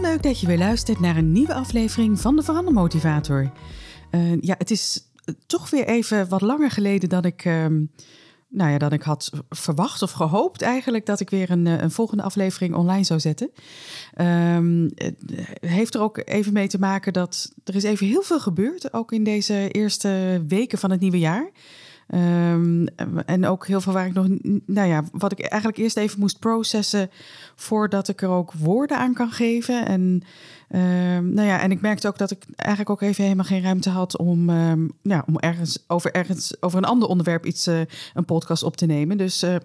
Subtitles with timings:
[0.00, 3.50] leuk dat je weer luistert naar een nieuwe aflevering van de Verandermotivator.
[4.10, 5.10] Uh, ja, het is
[5.46, 7.84] toch weer even wat langer geleden dan ik, ehm,
[8.48, 11.90] nou ja, dan ik had verwacht of gehoopt eigenlijk dat ik weer een, eh, een
[11.90, 13.50] volgende aflevering online zou zetten.
[14.20, 15.16] Um, het
[15.60, 19.12] heeft er ook even mee te maken dat er is even heel veel gebeurd, ook
[19.12, 21.50] in deze eerste weken van het nieuwe jaar.
[22.14, 22.86] Um,
[23.26, 24.26] en ook heel veel waar ik nog,
[24.66, 27.10] nou ja, wat ik eigenlijk eerst even moest processen
[27.54, 29.86] voordat ik er ook woorden aan kan geven.
[29.86, 30.22] En,
[30.70, 33.90] um, nou ja, en ik merkte ook dat ik eigenlijk ook even helemaal geen ruimte
[33.90, 37.80] had om, um, ja, om ergens over, ergens over een ander onderwerp iets, uh,
[38.14, 39.16] een podcast op te nemen.
[39.16, 39.50] Dus uh,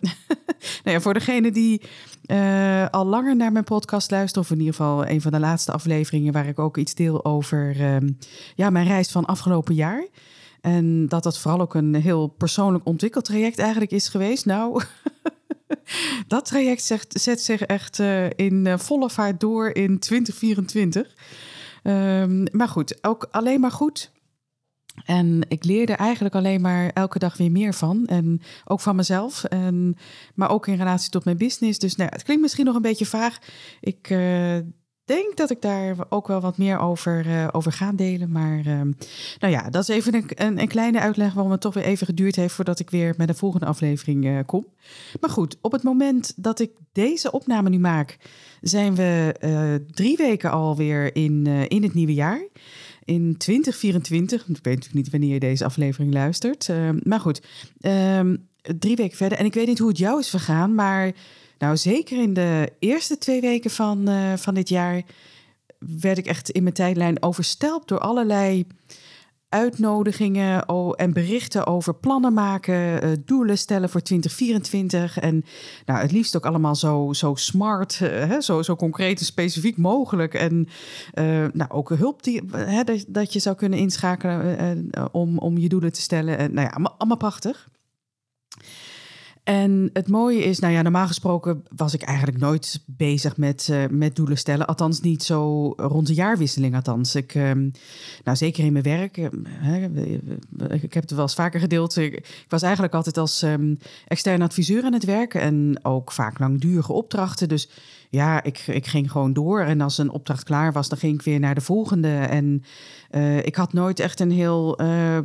[0.84, 1.82] nou ja, voor degene die
[2.26, 5.72] uh, al langer naar mijn podcast luisteren, of in ieder geval een van de laatste
[5.72, 7.76] afleveringen waar ik ook iets deel over
[8.56, 10.08] ja, mijn reis van afgelopen jaar.
[10.66, 14.46] En dat dat vooral ook een heel persoonlijk ontwikkeltraject eigenlijk is geweest.
[14.46, 14.84] Nou,
[16.28, 21.16] dat traject zet zich echt uh, in uh, volle vaart door in 2024.
[21.84, 24.12] Um, maar goed, ook alleen maar goed.
[25.06, 28.06] En ik leerde eigenlijk alleen maar elke dag weer meer van.
[28.06, 29.44] En ook van mezelf.
[29.44, 29.96] En,
[30.36, 31.80] maar ook in relatie tot mijn business.
[31.80, 33.38] Dus nou, het klinkt misschien nog een beetje vaag.
[33.80, 34.58] Ik uh,
[35.06, 38.32] denk dat ik daar ook wel wat meer over, uh, over ga delen.
[38.32, 38.82] Maar uh,
[39.40, 42.06] nou ja, dat is even een, een, een, kleine uitleg waarom het toch weer even
[42.06, 44.66] geduurd heeft voordat ik weer met de volgende aflevering uh, kom.
[45.22, 48.18] Maar goed, op het moment dat ik deze opname nu maak,
[48.62, 52.48] zijn we uh, drie weken alweer in, in het nieuwe jaar.
[53.04, 56.70] In 2024, ik weet natuurlijk niet wanneer je deze aflevering luistert.
[57.04, 57.42] maar goed,
[57.80, 58.36] ehm,
[58.80, 59.38] drie weken verder.
[59.38, 61.14] En ik weet niet hoe het jou is vergaan, maar
[61.58, 65.02] nou, zeker in de eerste twee weken van, uh, van dit jaar
[66.02, 68.68] werd ik echt in mijn tijdlijn overstelpt door allerlei
[69.50, 75.20] uitnodigingen en berichten over plannen maken, uh, doelen stellen voor 2024.
[75.20, 75.44] En
[75.86, 79.78] nou, het liefst ook allemaal zo, zo smart, uh, hè, zo, zo concreet en specifiek
[79.78, 80.34] mogelijk.
[80.34, 80.68] En
[81.54, 86.02] nou, ook hulp die, hè, dat, je zou kunnen inschakelen om, om je doelen te
[86.02, 86.38] stellen.
[86.38, 87.70] En, nou ja, allemaal prachtig.
[89.46, 93.84] En het mooie is, nou ja, normaal gesproken was ik eigenlijk nooit bezig met, uh,
[93.90, 94.68] met doelen stellen.
[94.68, 96.76] Althans, niet zo rond de jaarwisseling.
[96.76, 97.52] Althans, ik, uh,
[98.24, 99.18] nou zeker in mijn werk.
[99.18, 99.28] Uh,
[100.70, 101.96] ik heb het wel eens vaker gedeeld.
[101.98, 105.42] Ik, was eigenlijk altijd als um, extern adviseur aan het werken.
[105.42, 107.50] En ook vaak langdurige opdrachten.
[107.50, 107.70] Dus
[108.16, 109.62] ja, ik, ik ging gewoon door.
[109.62, 112.18] En als een opdracht klaar was, dan ging ik weer naar de volgende.
[112.18, 112.64] En
[113.12, 115.18] uh, ik had nooit echt een heel uh,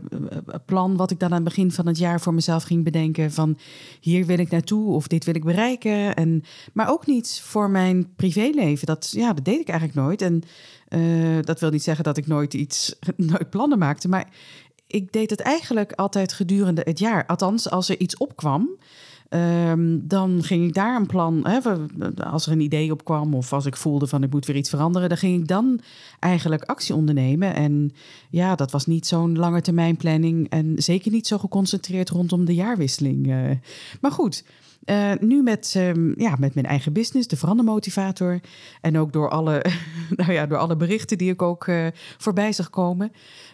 [0.67, 3.33] plan wat ik dan aan het begin van het jaar voor mezelf ging bedenken.
[3.33, 3.59] Van
[4.01, 6.15] hier wil ik naartoe of dit wil ik bereiken.
[6.15, 6.43] En,
[6.73, 8.87] maar ook niet voor mijn privéleven.
[8.87, 10.22] Dat, ja, dat deed ik eigenlijk nooit.
[10.22, 10.43] En
[10.89, 14.09] uh, dat wil niet zeggen dat ik nooit iets, nooit plannen maakte.
[14.09, 14.28] Maar
[14.87, 17.27] ik deed het eigenlijk altijd gedurende het jaar.
[17.27, 18.69] Althans, als er iets opkwam.
[19.34, 21.58] Um, dan ging ik daar een plan, hè,
[22.24, 25.08] als er een idee opkwam of als ik voelde van ik moet weer iets veranderen,
[25.08, 25.80] dan ging ik dan
[26.18, 27.54] eigenlijk actie ondernemen.
[27.54, 27.92] En
[28.30, 32.54] ja, dat was niet zo'n lange termijn planning en zeker niet zo geconcentreerd rondom de
[32.54, 33.26] jaarwisseling.
[33.26, 33.50] Uh,
[34.00, 34.44] maar goed,
[34.84, 38.41] uh, nu met, um, ja, met mijn eigen business, de verandermotivator.
[38.80, 39.64] En ook door alle,
[40.16, 41.86] nou ja, door alle berichten die ik ook uh,
[42.18, 43.12] voorbij zag komen.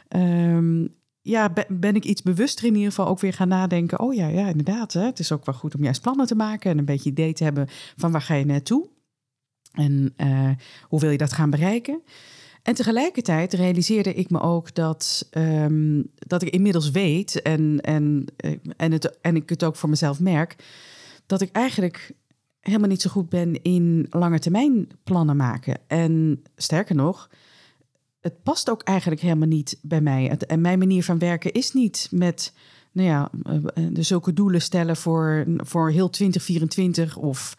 [0.08, 0.94] Um,
[1.26, 4.00] ja, ben ik iets bewuster in ieder geval ook weer gaan nadenken.
[4.00, 4.92] Oh ja, ja, inderdaad.
[4.92, 5.04] Hè.
[5.04, 7.44] Het is ook wel goed om juist plannen te maken en een beetje idee te
[7.44, 8.88] hebben van waar ga je naartoe
[9.72, 10.50] en uh,
[10.82, 12.02] hoe wil je dat gaan bereiken.
[12.62, 18.52] En tegelijkertijd realiseerde ik me ook dat, um, dat ik inmiddels weet en, en, eh,
[18.76, 20.56] en, het, en ik het ook voor mezelf merk,
[21.26, 22.12] dat ik eigenlijk
[22.60, 25.78] helemaal niet zo goed ben in lange termijn plannen maken.
[25.86, 27.30] En sterker nog,
[28.26, 30.36] het past ook eigenlijk helemaal niet bij mij.
[30.46, 32.52] En mijn manier van werken is niet met
[32.92, 33.30] nou ja,
[33.90, 37.56] de zulke doelen stellen voor, voor heel 2024 of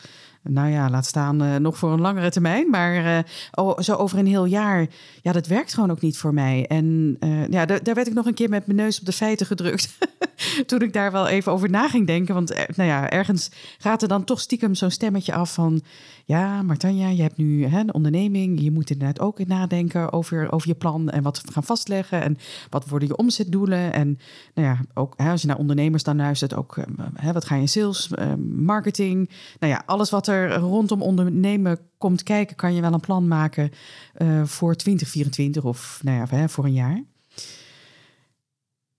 [0.50, 2.70] nou ja, laat staan uh, nog voor een langere termijn.
[2.70, 4.88] Maar uh, zo over een heel jaar,
[5.22, 6.66] ja, dat werkt gewoon ook niet voor mij.
[6.68, 9.46] En uh, ja, daar werd ik nog een keer met mijn neus op de feiten
[9.46, 9.98] gedrukt.
[10.66, 12.34] toen ik daar wel even over na ging denken.
[12.34, 15.82] Want nou ja, ergens gaat er dan toch stiekem zo'n stemmetje af van...
[16.26, 18.62] ja, Martanja, je hebt nu hè, een onderneming.
[18.62, 22.22] Je moet inderdaad ook nadenken over, over je plan en wat we gaan vastleggen.
[22.22, 22.38] En
[22.70, 23.94] wat worden je omzetdoelen?
[23.94, 24.20] En
[24.54, 26.78] nou ja, ook hè, als je naar ondernemers dan luistert, ook
[27.14, 28.10] hè, wat ga je in sales,
[28.50, 29.30] marketing...
[29.60, 33.72] Nou ja, alles wat er rondom ondernemen komt kijken, kan je wel een plan maken
[34.18, 37.04] uh, voor 2024 of nou ja, voor een jaar.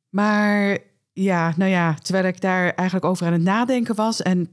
[0.09, 0.79] Maar
[1.13, 4.53] ja, nou ja, terwijl ik daar eigenlijk over aan het nadenken was en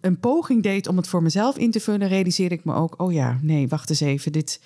[0.00, 3.12] een poging deed om het voor mezelf in te vullen, realiseerde ik me ook: oh
[3.12, 4.60] ja, nee, wacht eens even, dit,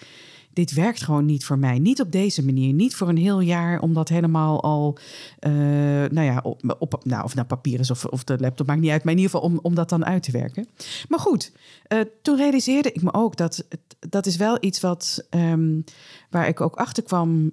[0.57, 1.79] dit werkt gewoon niet voor mij.
[1.79, 4.99] Niet op deze manier, niet voor een heel jaar, om dat helemaal al,
[5.47, 5.53] uh,
[6.11, 8.91] nou ja, op, op, nou, of nou papier is of, of de laptop, maakt niet
[8.91, 10.67] uit, maar in ieder geval om, om dat dan uit te werken.
[11.09, 11.53] Maar goed,
[11.89, 13.67] uh, toen realiseerde ik me ook dat
[14.09, 15.85] dat is wel iets wat, um,
[16.31, 17.53] waar ik ook achter kwam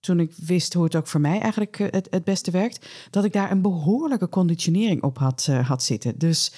[0.00, 3.24] toen ik wist hoe het ook voor mij eigenlijk eh, het, het beste werkt, dat
[3.24, 6.18] ik daar een behoorlijke conditionering op had, had zitten.
[6.18, 6.52] Dus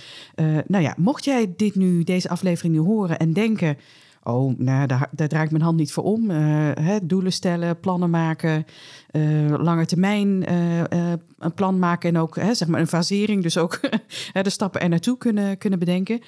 [0.67, 3.77] nou ja, mocht jij dit nu, deze aflevering nu horen en denken.
[4.29, 6.31] Oh, nou, daar, daar draai ik mijn hand niet voor om.
[6.31, 8.65] hè, doelen stellen, plannen maken,
[9.59, 10.53] lange termijn
[11.39, 13.81] een plan maken en ook hè, zeg maar een fasering, dus ook
[14.43, 16.21] de stappen er naartoe kunnen, kunnen bedenken.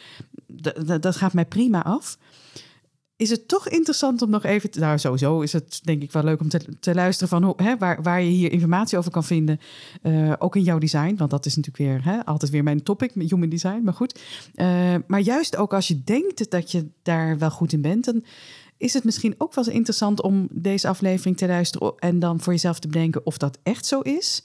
[1.01, 2.19] dat gaat mij prima af
[3.21, 4.71] is het toch interessant om nog even...
[4.73, 7.77] Nou, sowieso is het denk ik wel leuk om te, te luisteren van hoe, hè,
[7.77, 9.61] waar, waar je hier informatie over kan vinden.
[10.03, 13.15] Uh, ook in jouw design, want dat is natuurlijk weer hè, altijd weer mijn topic,
[13.15, 14.21] met human design, maar goed.
[14.55, 18.25] Uh, maar juist ook als je denkt dat je daar wel goed in bent, dan
[18.77, 22.53] is het misschien ook wel eens interessant om deze aflevering te luisteren en dan voor
[22.53, 24.45] jezelf te bedenken of dat echt zo is.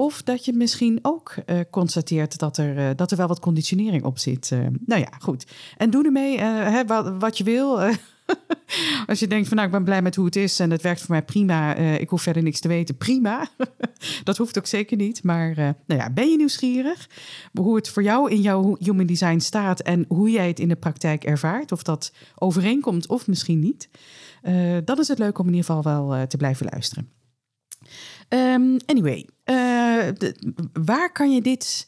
[0.00, 4.04] Of dat je misschien ook uh, constateert dat er, uh, dat er wel wat conditionering
[4.04, 4.50] op zit.
[4.52, 5.46] Uh, nou ja, goed.
[5.76, 7.80] En doe ermee hè, wat, wat, je wil.
[9.06, 11.00] Als je denkt van nou, ik ben blij met hoe het is en het werkt
[11.00, 11.74] voor mij prima.
[11.74, 12.96] ik hoef verder niks te weten.
[12.96, 13.48] Prima.
[14.24, 15.22] dat hoeft ook zeker niet.
[15.22, 15.54] Maar
[15.86, 17.08] nou ja, ben je nieuwsgierig?
[17.52, 20.76] Hoe het voor jou in jouw human design staat en hoe jij het in de
[20.76, 21.72] praktijk ervaart.
[21.72, 23.88] Of dat overeenkomt of misschien niet.
[24.84, 27.19] dan is het leuk om in ieder geval wel te blijven luisteren.
[28.34, 30.08] Um, anyway, uh,
[30.72, 31.86] waar kan je dit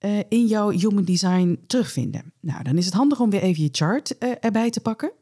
[0.00, 2.32] uh, in jouw human design terugvinden?
[2.40, 5.12] Nou, dan is het handig om weer even je chart uh, erbij te pakken.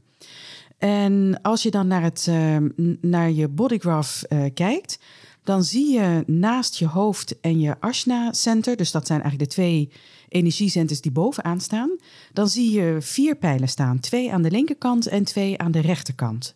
[0.78, 2.68] En als je dan naar, het, ehm,
[3.00, 4.22] naar je bodygraph
[4.54, 4.98] kijkt,
[5.44, 9.56] dan zie je naast je hoofd en je Ashna Center, dus dat zijn eigenlijk de
[9.56, 9.90] twee
[10.28, 11.96] energiecenters die bovenaan staan,
[12.32, 14.00] dan zie je vier pijlen staan.
[14.00, 16.54] Twee aan de linkerkant en twee aan de rechterkant.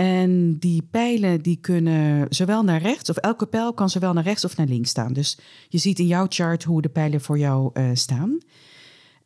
[0.00, 4.44] En die pijlen die kunnen zowel naar rechts, of elke pijl kan zowel naar rechts
[4.44, 5.12] of naar links staan.
[5.12, 5.38] Dus
[5.68, 8.38] je ziet in jouw chart hoe de pijlen voor jou uh, staan.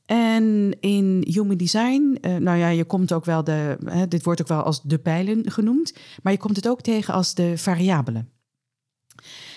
[0.06, 4.40] En in Human Design, uh, nou ja, je komt ook wel de, hè, dit wordt
[4.40, 8.28] ook wel als de pijlen genoemd, maar je komt het ook tegen als de variabelen.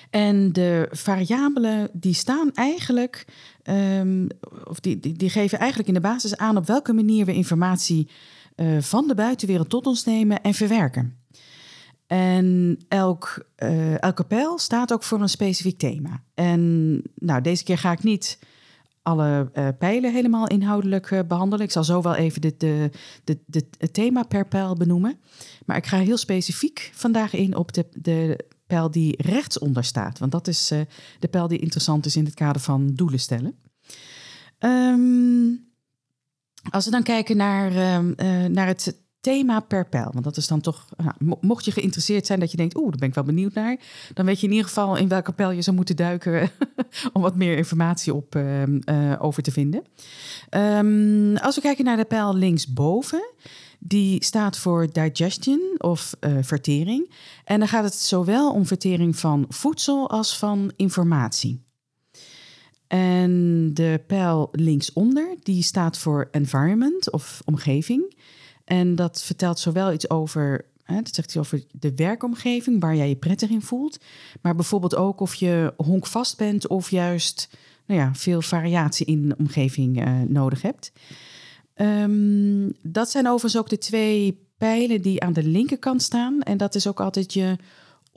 [0.09, 3.25] En de variabelen die staan eigenlijk,
[3.63, 4.27] um,
[4.63, 8.09] of die, die geven eigenlijk in de basis aan op welke manier we informatie
[8.57, 11.17] uh, van de buitenwereld tot ons nemen en verwerken.
[12.07, 16.23] En elk, uh, elke pijl staat ook voor een specifiek thema.
[16.33, 18.39] En nou, deze keer ga ik niet
[19.01, 21.65] alle uh, pijlen helemaal inhoudelijk behandelen.
[21.65, 22.91] Ik zal zo wel even de, de,
[23.23, 25.19] de, de, het thema per pijl benoemen.
[25.65, 30.19] Maar ik ga heel specifiek vandaag in op de, de pijl die rechtsonder staat.
[30.19, 30.67] Want dat is
[31.19, 33.55] de pijl die interessant is in het kader van doelen stellen.
[34.59, 35.67] Um,
[36.69, 40.61] als we dan kijken naar, uh, naar het thema per pijl, want dat is dan
[40.61, 43.53] toch, nou, mocht je geïnteresseerd zijn dat je denkt, oeh, daar ben ik wel benieuwd
[43.53, 43.77] naar,
[44.13, 46.49] dan weet je in ieder geval in welke pijl je zou moeten duiken
[47.13, 48.63] om wat meer informatie op, uh,
[49.19, 49.83] over te vinden.
[50.49, 53.31] Um, als we kijken naar de pijl linksboven,
[53.79, 57.13] die staat voor digestion of uh, vertering.
[57.43, 61.66] En dan gaat het zowel om vertering van voedsel als van informatie.
[62.87, 68.15] En de pijl linksonder, die staat voor environment of omgeving.
[68.65, 73.09] En dat vertelt zowel iets over, hè, dat zegt iets over de werkomgeving, waar jij
[73.09, 73.99] je prettig in voelt.
[74.41, 77.49] Maar bijvoorbeeld ook of je honkvast bent of juist
[77.85, 80.91] nou ja, veel variatie in de omgeving uh, nodig hebt.
[81.75, 86.41] Um, dat zijn overigens ook de twee pijlen die aan de linkerkant staan.
[86.41, 87.55] En dat is ook altijd je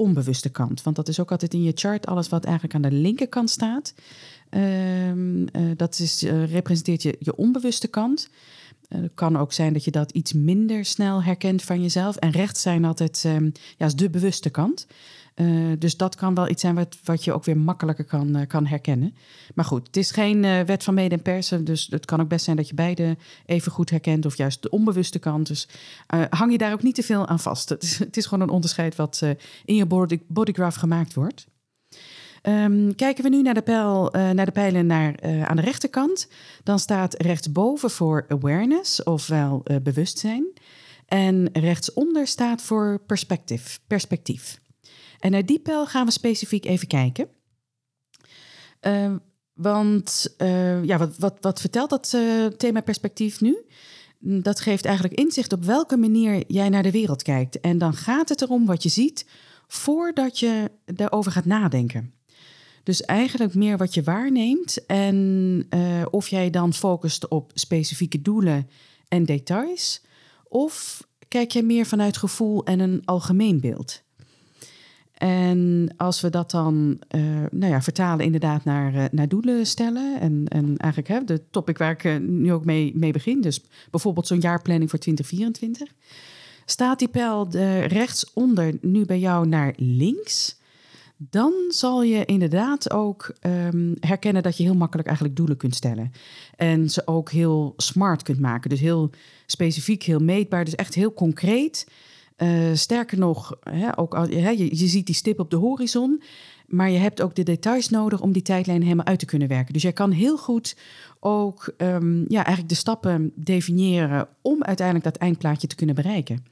[0.01, 0.83] onbewuste kant.
[0.83, 3.95] Want dat is ook altijd in je chart alles wat eigenlijk aan de linkerkant staat.
[4.51, 8.29] Um, uh, dat is, uh, representeert je, je onbewuste kant.
[8.89, 12.17] Uh, het kan ook zijn dat je dat iets minder snel herkent van jezelf.
[12.17, 14.87] En rechts zijn altijd um, ja, is de bewuste kant.
[15.79, 19.15] Dus dat kan wel iets zijn wat, wat je ook weer makkelijker kan, kan herkennen.
[19.55, 21.65] Maar goed, het is geen wet van mede en persen.
[21.65, 23.17] Dus het kan ook best zijn dat je beide
[23.47, 24.27] even goed herkent.
[24.27, 25.47] Of juist de onbewuste kant.
[25.47, 25.69] Dus
[26.31, 27.69] hang je daar ook niet te veel aan vast.
[27.69, 29.23] Het is, het is gewoon een onderscheid wat
[29.65, 31.47] in je body, bodygraph gemaakt wordt.
[32.43, 35.15] Ehm, kijken we nu naar de, pijl, naar de pijlen naar,
[35.47, 36.29] aan de rechterkant,
[36.63, 40.45] dan staat rechtsboven voor awareness, ofwel uh, bewustzijn.
[41.11, 43.81] En rechtsonder staat voor perspectief.
[43.87, 44.60] perspectief.
[45.21, 47.29] En naar die pijl gaan we specifiek even kijken.
[48.81, 49.17] Ehm,
[49.53, 50.35] want
[50.83, 52.17] ja, wat, wat, vertelt dat
[52.59, 53.65] thema perspectief nu?
[54.19, 57.61] Dat geeft eigenlijk inzicht op welke manier jij naar de wereld kijkt.
[57.61, 59.27] En dan gaat het erom wat je ziet
[59.67, 62.15] voordat je daarover gaat nadenken.
[62.83, 65.17] Dus eigenlijk meer wat je waarneemt en
[65.75, 68.69] uh, of jij dan focust op specifieke doelen
[69.09, 70.03] en details,
[70.49, 74.03] of kijk jij meer vanuit gevoel en een algemeen beeld.
[75.23, 80.21] En als we dat dan uh, nou ja, vertalen inderdaad naar, uh, naar doelen stellen.
[80.21, 83.41] En, en eigenlijk hè, de topic waar ik nu ook mee, mee begin.
[83.41, 83.61] Dus
[83.91, 85.95] bijvoorbeeld zo'n jaarplanning voor 2024.
[86.65, 87.49] Staat die pijl
[87.87, 90.61] rechtsonder nu bij jou naar links?
[91.29, 96.13] dan zal je inderdaad ook um, herkennen dat je heel makkelijk eigenlijk doelen kunt stellen.
[96.57, 98.71] En ze ook heel smart kunt maken.
[98.71, 99.11] Dus heel
[99.47, 100.65] specifiek, heel meetbaar.
[100.65, 101.87] Dus echt heel concreet.
[102.43, 106.23] Uh, sterker nog, hè, ook hè, je, je ziet die stip op de horizon.
[106.67, 109.73] Maar je hebt ook de details nodig om die tijdlijn helemaal uit te kunnen werken.
[109.73, 110.77] Dus jij kan heel goed
[111.21, 116.45] ook um, ja, eigenlijk de stappen definiëren om uiteindelijk dat eindplaatje te kunnen bereiken.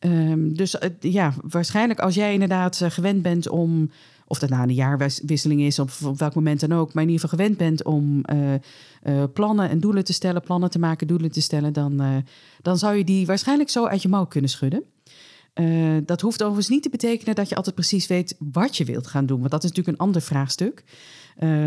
[0.00, 3.90] Um, dus uh, ja, waarschijnlijk als jij inderdaad uh, gewend bent om,
[4.26, 7.28] of dat nou een jaarwisseling is of op welk moment dan ook, maar in ieder
[7.28, 8.24] geval gewend bent om
[9.04, 12.24] uh, plannen en doelen te stellen, plannen te maken, doelen te stellen, dan,
[12.62, 14.84] dan zou je die waarschijnlijk zo uit je mouw kunnen schudden.
[16.04, 19.26] Dat hoeft overigens niet te betekenen dat je altijd precies weet wat je wilt gaan
[19.26, 19.38] doen.
[19.38, 20.84] Want dat is natuurlijk een ander vraagstuk.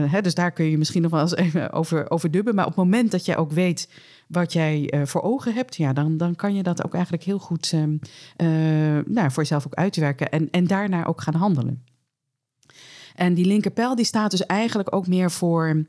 [0.09, 2.55] Hè, dus daar kun je misschien nog wel eens even over, over dubben.
[2.55, 3.89] Maar op het moment dat jij ook weet
[4.27, 7.71] wat jij voor ogen hebt, ja, dan, dan kan je dat ook eigenlijk heel goed
[7.75, 7.83] uh,
[9.05, 11.83] nou, voor jezelf ook uitwerken en, en daarna ook gaan handelen.
[13.19, 15.85] En die linkerpijl die staat dus eigenlijk ook meer voor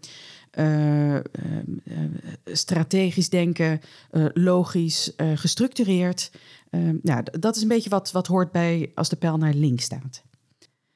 [0.59, 1.21] uh, uh,
[2.45, 3.81] strategisch denken,
[4.35, 6.31] logisch, gestructureerd.
[7.03, 10.23] nou, dat is een beetje wat, wat hoort bij als de pijl naar links staat.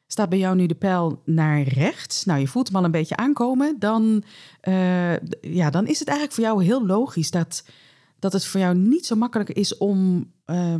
[0.06, 2.24] Staat bij jou nu de pijl naar rechts?
[2.24, 3.76] Nou, je voelt hem al een beetje aankomen.
[3.78, 4.24] Dan,
[5.40, 7.64] ja, dan is het eigenlijk voor jou heel logisch dat,
[8.18, 10.30] dat het voor jou niet zo makkelijk is om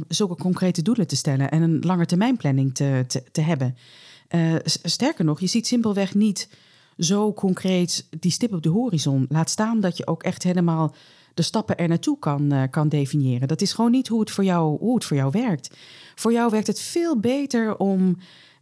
[0.09, 3.77] zulke concrete doelen te stellen en een langetermijnplanning te, te, te hebben.
[4.31, 6.49] Uh, sterker nog, je ziet simpelweg niet
[6.99, 9.27] zo concreet die stip op de horizon.
[9.29, 10.95] Laat staan dat je ook echt helemaal
[11.35, 13.49] de stappen er naartoe kan, kan definiëren.
[13.49, 15.77] Dat is gewoon niet hoe het, voor jou, hoe het voor jou werkt.
[16.15, 18.17] Voor jou werkt het veel beter om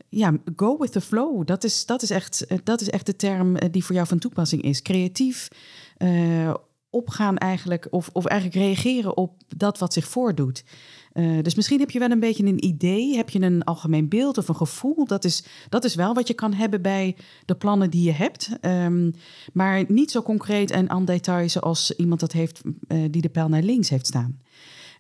[0.08, 1.46] ja, go with the flow.
[1.46, 4.06] Dat is, dat is, echt, eh, dat is echt de term eh, die voor jou
[4.06, 4.82] van toepassing is.
[4.82, 5.48] Creatief
[6.90, 10.64] opgaan eigenlijk, of, of eigenlijk reageren op dat wat zich voordoet.
[11.14, 14.38] Uh, dus misschien heb je wel een beetje een idee, heb je een algemeen beeld
[14.38, 15.06] of een gevoel.
[15.06, 18.48] Dat is, dat is wel wat je kan hebben bij de plannen die je hebt.
[18.60, 19.14] Um,
[19.52, 23.48] maar niet zo concreet en aan details zoals iemand dat heeft uh, die de pijl
[23.48, 24.40] naar links heeft staan.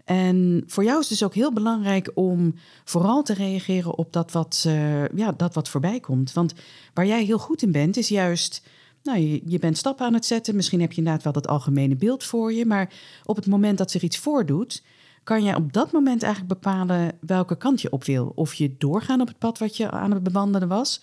[0.04, 2.54] En voor jou is het dus ook heel belangrijk om
[2.84, 6.32] vooral te reageren op dat wat, uh, ja, dat wat voorbij komt.
[6.32, 6.54] Want
[6.94, 8.62] waar jij heel goed in bent, is juist.
[9.02, 10.56] Nou, je, je bent stappen aan het zetten.
[10.56, 12.66] Misschien heb je inderdaad wel dat algemene beeld voor je.
[12.66, 12.92] Maar
[13.24, 14.82] op het moment dat zich iets voordoet,
[15.24, 18.32] kan jij op dat moment eigenlijk bepalen welke kant je op wil.
[18.34, 21.02] Of je doorgaan op het pad wat je aan het bewandelen was.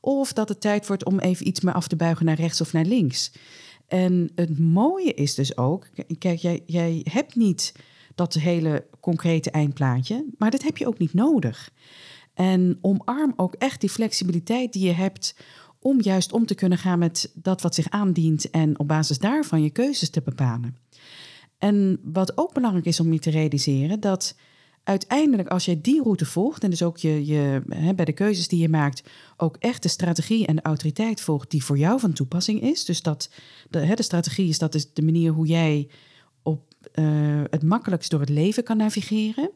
[0.00, 2.72] Of dat het tijd wordt om even iets meer af te buigen naar rechts of
[2.72, 3.32] naar links.
[3.88, 5.86] En het mooie is dus ook,
[6.18, 7.72] kijk, jij, jij hebt niet
[8.14, 10.24] dat hele concrete eindplaatje.
[10.38, 11.70] Maar dat heb je ook niet nodig.
[12.34, 15.34] En omarm ook echt die flexibiliteit die je hebt
[15.78, 19.62] om juist om te kunnen gaan met dat wat zich aandient en op basis daarvan
[19.62, 20.76] je keuzes te bepalen.
[21.60, 24.36] En wat ook belangrijk is om je te realiseren, dat
[24.84, 28.48] uiteindelijk als je die route volgt en dus ook je, je hè, bij de keuzes
[28.48, 29.02] die je maakt,
[29.36, 32.84] ook echt de strategie en de autoriteit volgt die voor jou van toepassing is.
[32.84, 33.30] Dus dat
[33.70, 35.88] de, hè, de strategie is dat is de manier hoe jij
[36.94, 39.50] uh, het makkelijkst door het leven kan navigeren.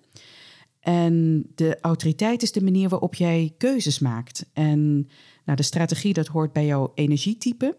[0.81, 4.47] En de autoriteit is de manier waarop jij keuzes maakt.
[4.53, 5.09] En
[5.45, 7.77] nou, de strategie, dat hoort bij jouw energietype.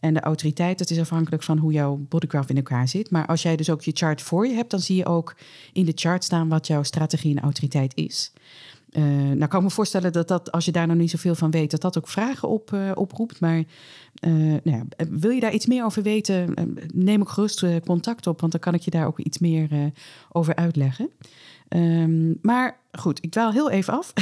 [0.00, 3.10] En de autoriteit, dat is afhankelijk van hoe jouw bodygraph in elkaar zit.
[3.10, 5.36] Maar als jij dus ook je chart voor je hebt, dan zie je ook
[5.72, 8.32] in de chart staan wat jouw strategie en autoriteit is.
[8.90, 11.50] Uh, nou kan ik me voorstellen dat, dat als je daar nog niet zoveel van
[11.50, 13.40] weet, dat dat ook vragen op, uh, oproept.
[13.40, 13.64] Maar uh,
[14.40, 16.54] nou ja, wil je daar iets meer over weten,
[16.94, 19.92] neem ook gerust contact op, want dan kan ik je daar ook iets meer
[20.32, 21.10] over uitleggen.
[21.68, 24.12] Um, maar goed, ik dwaal heel even af.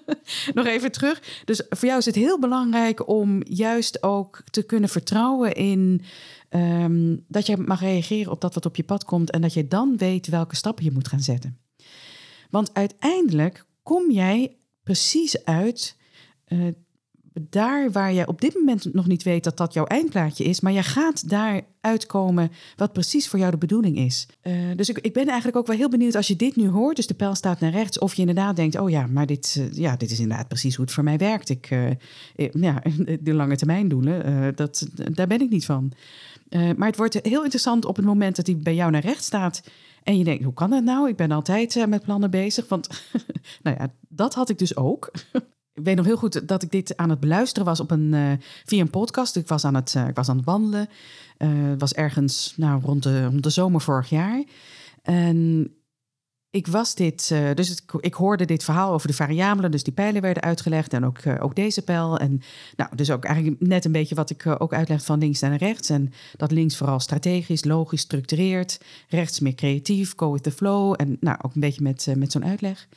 [0.54, 1.42] nog even terug.
[1.44, 6.02] Dus voor jou is het heel belangrijk om juist ook te kunnen vertrouwen in
[6.50, 9.68] um, dat je mag reageren op dat wat op je pad komt en dat je
[9.68, 11.58] dan weet welke stappen je moet gaan zetten.
[12.50, 15.96] Want uiteindelijk kom jij precies uit.
[16.48, 16.68] Uh,
[17.50, 20.72] daar waar je op dit moment nog niet weet dat dat jouw eindplaatje is, maar
[20.72, 24.28] je gaat daar uitkomen wat precies voor jou de bedoeling is.
[24.42, 26.96] Uh, dus ik, ik ben eigenlijk ook wel heel benieuwd als je dit nu hoort,
[26.96, 29.72] dus de pijl staat naar rechts, of je inderdaad denkt, oh ja, maar dit, uh,
[29.72, 31.48] ja, dit is inderdaad precies hoe het voor mij werkt.
[31.48, 31.90] Ik, uh,
[32.52, 32.82] ja,
[33.20, 35.92] de lange termijn doelen, dat, daar ben ik niet van.
[36.76, 39.62] maar het wordt heel interessant op het moment dat hij bij jou naar rechts staat.
[40.02, 41.08] En je denkt, hoe kan dat nou?
[41.08, 42.68] Ik ben altijd met plannen bezig.
[42.68, 42.88] Want
[43.62, 45.10] nou ja, dat had ik dus ook
[45.78, 48.32] ik weet nog heel goed dat ik dit aan het beluisteren was op een, uh,
[48.64, 49.36] via een podcast.
[49.36, 50.88] Ik was aan het, uh, ik was aan het wandelen.
[51.38, 54.44] Uh, was ergens nou, rond, de, rond de zomer vorig jaar.
[55.02, 55.70] En
[56.50, 59.70] ik was dit, dus het, ik hoorde dit verhaal over de variabelen.
[59.70, 62.18] Dus die pijlen werden uitgelegd en ook, ook deze pijl.
[62.18, 62.40] En
[62.76, 65.90] nou, dus ook eigenlijk net een beetje wat ik ook uitleg van links naar rechts.
[65.90, 68.80] En dat links vooral strategisch, logisch, structureerd.
[69.08, 70.94] Rechts meer creatief, go with the flow.
[70.96, 72.88] En nou, ook een beetje met, met zo'n uitleg.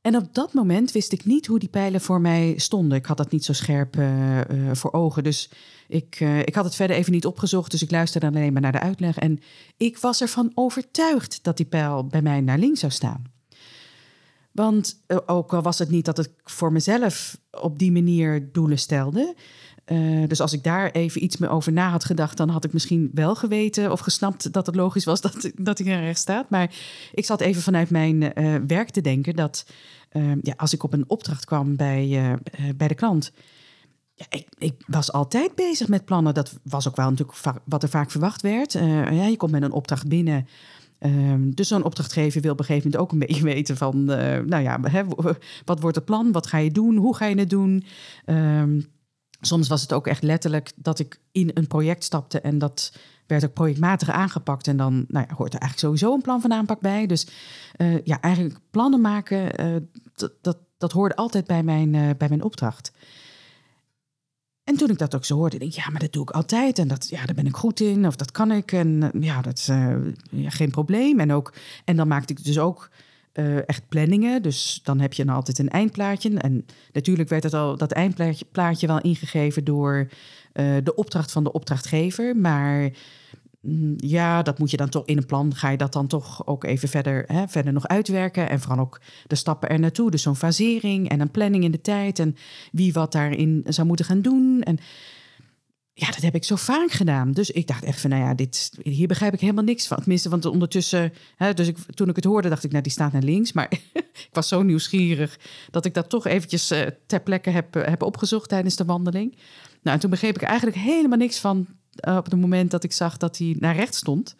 [0.00, 2.98] En op dat moment wist ik niet hoe die pijlen voor mij stonden.
[2.98, 5.24] Ik had dat niet zo scherp uh, uh, voor ogen.
[5.24, 5.50] Dus
[5.88, 7.70] ik, uh, ik had het verder even niet opgezocht.
[7.70, 9.18] Dus ik luisterde alleen maar naar de uitleg.
[9.18, 9.40] En
[9.76, 13.24] ik was ervan overtuigd dat die pijl bij mij naar links zou staan.
[14.52, 19.34] Want ook al was het niet dat ik voor mezelf op die manier doelen stelde.
[19.92, 22.72] Uh, dus als ik daar even iets meer over na had gedacht, dan had ik
[22.72, 26.50] misschien wel geweten of gesnapt dat het logisch was dat, dat hij er recht staat.
[26.50, 26.74] Maar
[27.12, 29.66] ik zat even vanuit mijn uh, werk te denken dat
[30.12, 32.38] uh, ja, als ik op een opdracht kwam bij,
[32.76, 33.32] bij de klant.
[34.14, 36.34] Ja, ik, ik, was altijd bezig met plannen.
[36.34, 38.72] Dat was ook wel natuurlijk wat er vaak verwacht werd.
[38.72, 40.46] ja, je komt met een opdracht binnen.
[40.98, 44.58] Um, dus zo'n opdrachtgever wil op een gegeven moment ook een beetje weten van, nou
[44.58, 44.80] ja,
[45.64, 46.32] wat wordt het plan?
[46.32, 46.96] Wat ga je doen?
[46.96, 47.84] Hoe ga je het doen?
[48.26, 48.86] Um,
[49.40, 52.92] soms was het ook echt letterlijk dat ik in een project stapte en dat
[53.26, 54.66] werd ook projectmatig aangepakt.
[54.66, 57.06] En dan nou ja, hoort er eigenlijk sowieso een plan van aanpak bij.
[57.06, 57.26] Dus
[57.76, 59.76] uh, ja, eigenlijk plannen maken, uh,
[60.40, 62.92] dat, dat hoorde altijd bij mijn, uh, bij mijn opdracht.
[64.64, 66.78] En toen ik dat ook zo hoorde, denk ik, ja, maar dat doe ik altijd.
[66.78, 68.72] En dat, ja, daar ben ik goed in, of dat kan ik.
[68.72, 69.68] En ja, dat is
[70.54, 71.20] geen probleem.
[71.20, 71.52] En, ook,
[71.84, 72.90] en dan maakte ik dus ook
[73.34, 74.42] uh, echt planningen.
[74.42, 76.38] Dus dan heb je dan altijd een eindplaatje.
[76.38, 80.08] En natuurlijk werd het al, dat eindplaatje plaatje wel ingegeven door
[80.54, 82.36] uh, de opdracht van de opdrachtgever.
[82.36, 82.90] Maar
[83.60, 85.54] mm, ja, dat moet je dan toch in een plan.
[85.54, 88.48] Ga je dat dan toch ook even verder, hè, verder nog uitwerken.
[88.48, 90.10] En vooral ook de stappen er naartoe.
[90.10, 92.18] Dus zo'n fasering en een planning in de tijd.
[92.18, 92.36] En
[92.72, 94.62] wie wat daarin zou moeten gaan doen.
[94.62, 94.78] En
[96.00, 97.32] ja, dat heb ik zo vaak gedaan.
[97.32, 99.96] Dus ik dacht even, nou ja, dit, hier begrijp ik helemaal niks van.
[99.98, 103.12] Tenminste, want ondertussen, hè, dus ik, toen ik het hoorde, dacht ik, nou, die staat
[103.12, 103.52] naar links.
[103.52, 103.72] Maar
[104.26, 105.38] ik was zo nieuwsgierig
[105.70, 109.36] dat ik dat toch eventjes uh, ter plekke heb, uh, heb opgezocht tijdens de wandeling.
[109.82, 111.66] Nou, en toen begreep ik eigenlijk helemaal niks van
[112.08, 114.36] uh, op het moment dat ik zag dat hij naar rechts stond.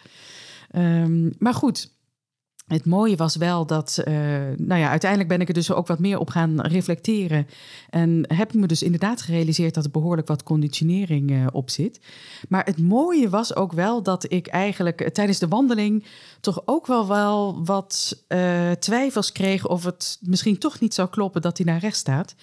[0.76, 1.92] Um, maar goed,
[2.70, 4.14] het mooie was wel dat, uh,
[4.56, 7.46] nou ja, uiteindelijk ben ik er dus ook wat meer op gaan reflecteren.
[7.90, 12.00] En heb ik me dus inderdaad gerealiseerd dat er behoorlijk wat conditionering uh, op zit.
[12.48, 16.04] Maar het mooie was ook wel dat ik eigenlijk uh, tijdens de wandeling
[16.40, 18.24] toch ook wel, wel wat
[18.78, 22.34] twijfels kreeg of het misschien toch niet zou kloppen dat hij naar rechts staat.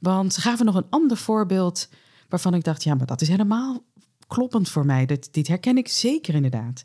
[0.00, 1.88] Want ze gaven nog een ander voorbeeld
[2.28, 3.82] waarvan ik dacht, ja, maar dat is helemaal
[4.30, 5.06] kloppend voor mij.
[5.06, 6.84] Dat, dit herken ik zeker inderdaad.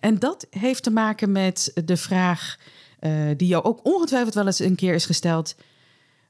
[0.00, 2.58] En dat heeft te maken met de vraag
[3.00, 5.54] uh, die jou ook ongetwijfeld wel eens een keer is gesteld.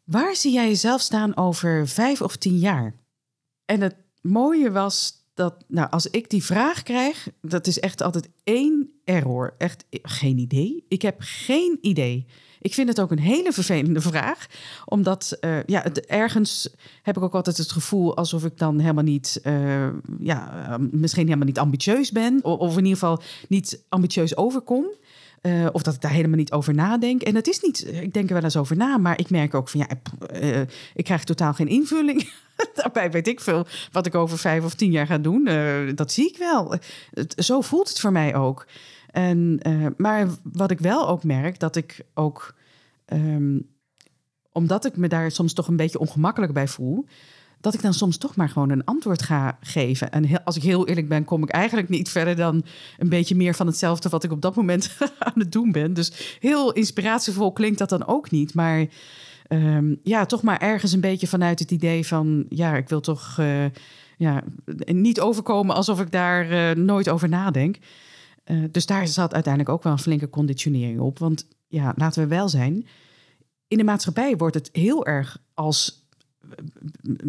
[0.04, 2.94] Waar zie jij jezelf staan over vijf of tien jaar?
[3.64, 8.28] En het mooie was dat, nou, als ik die vraag krijg, dat is echt altijd
[8.44, 9.54] één error.
[9.58, 10.84] Echt geen idee.
[10.88, 12.26] Ik heb geen idee.
[12.60, 14.46] Ik vind het ook een hele vervelende vraag,
[14.84, 19.40] omdat uh, ja, ergens heb ik ook altijd het gevoel alsof ik dan helemaal niet,
[19.44, 24.84] uh, ja, uh, misschien helemaal niet ambitieus ben, of, in ieder geval niet ambitieus overkom.
[25.42, 27.22] Uh, of dat ik daar helemaal niet over nadenk.
[27.22, 29.68] En het is niet, ik denk er wel eens over na, maar ik merk ook
[29.68, 29.88] van ja,
[30.94, 32.30] ik krijg totaal geen invulling.
[32.74, 35.48] Daarbij weet ik veel wat ik over vijf of tien jaar ga doen.
[35.94, 36.74] Dat zie ik wel.
[37.36, 38.66] Zo voelt het voor mij ook.
[39.10, 39.60] En,
[39.96, 42.54] maar wat ik wel ook merk, dat ik ook,
[43.12, 43.68] um,
[44.52, 47.06] omdat ik me daar soms toch een beetje ongemakkelijk bij voel,
[47.60, 50.10] dat ik dan soms toch maar gewoon een antwoord ga geven.
[50.10, 52.64] En heel, als ik heel eerlijk ben, kom ik eigenlijk niet verder dan
[52.98, 55.94] een beetje meer van hetzelfde wat ik op dat moment aan het doen ben.
[55.94, 58.54] Dus heel inspiratievol klinkt dat dan ook niet.
[58.54, 58.86] Maar
[59.48, 63.36] um, ja, toch maar ergens een beetje vanuit het idee van, ja, ik wil toch
[63.40, 63.64] uh,
[64.16, 64.42] ja,
[64.84, 67.76] niet overkomen alsof ik daar uh, nooit over nadenk.
[68.44, 71.18] Uh, dus daar zat uiteindelijk ook wel een flinke conditionering op.
[71.18, 72.86] Want ja, laten we wel zijn.
[73.68, 76.00] In de maatschappij wordt het heel erg als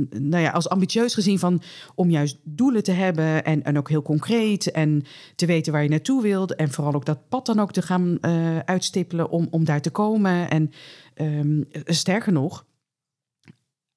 [0.09, 1.61] nou ja, als ambitieus gezien van
[1.95, 5.03] om juist doelen te hebben en, en ook heel concreet en
[5.35, 8.17] te weten waar je naartoe wilt en vooral ook dat pad dan ook te gaan
[8.21, 10.49] uh, uitstippelen om, om daar te komen.
[10.49, 10.71] En
[11.15, 12.65] um, sterker nog,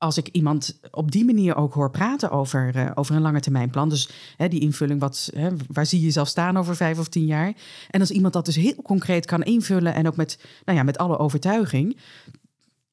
[0.05, 3.71] als ik iemand op die manier ook hoor praten over, uh, over een lange termijn
[3.71, 3.89] plan.
[3.89, 7.27] Dus hè, die invulling, wat, hè, waar zie je jezelf staan over vijf of tien
[7.27, 7.53] jaar?
[7.91, 10.99] En als iemand dat dus heel concreet kan invullen en ook met, nou ja, met
[10.99, 11.97] alle overtuiging.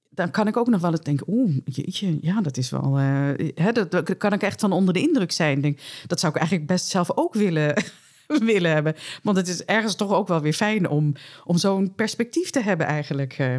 [0.09, 2.99] Dan kan ik ook nog wel eens denken, oeh, jeetje, ja, dat is wel...
[2.99, 5.61] Uh, hè, dat, kan ik echt van onder de indruk zijn.
[5.61, 7.83] Denk, dat zou ik eigenlijk best zelf ook willen,
[8.53, 8.95] willen hebben.
[9.23, 11.13] Want het is ergens toch ook wel weer fijn om,
[11.45, 13.39] om zo'n perspectief te hebben eigenlijk.
[13.39, 13.55] Uh.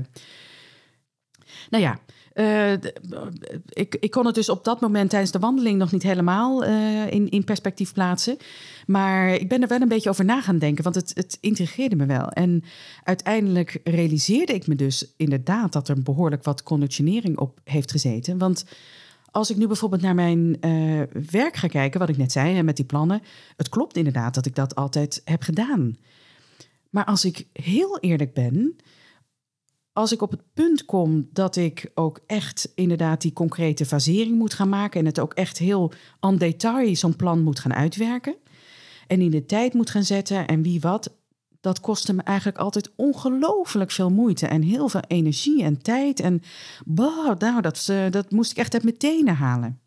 [1.70, 1.98] Nou ja,
[2.34, 2.72] uh,
[3.68, 7.10] ik, ik kon het dus op dat moment tijdens de wandeling nog niet helemaal uh,
[7.10, 8.36] in, in perspectief plaatsen.
[8.86, 11.96] Maar ik ben er wel een beetje over na gaan denken, want het, het intrigeerde
[11.96, 12.28] me wel.
[12.28, 12.64] En
[13.04, 18.38] uiteindelijk realiseerde ik me dus inderdaad dat er behoorlijk wat conditionering op heeft gezeten.
[18.38, 18.64] Want
[19.30, 20.56] als ik nu bijvoorbeeld naar mijn
[21.30, 23.22] werk ga kijken, wat ik net zei met die plannen,
[23.56, 25.96] het klopt inderdaad dat ik dat altijd heb gedaan.
[26.90, 28.76] Maar als ik heel eerlijk ben,
[29.92, 34.54] als ik op het punt kom dat ik ook echt inderdaad die concrete fasering moet
[34.54, 38.36] gaan maken en het ook echt heel en detail zo'n plan moet gaan uitwerken
[39.06, 41.16] en in de tijd moet gaan zetten en wie wat,
[41.60, 46.42] dat kostte me eigenlijk altijd ongelooflijk veel moeite en heel veel energie en tijd en
[46.84, 49.81] bah, nou, dat, uh, dat moest ik echt uit mijn tenen halen.